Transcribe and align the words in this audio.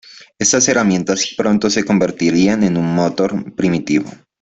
Estas 0.39 0.67
herramientas 0.67 1.27
pronto 1.37 1.69
se 1.69 1.83
convertirían 1.85 2.63
en 2.63 2.75
un 2.75 2.91
motor 2.95 3.53
primitivo. 3.53 4.09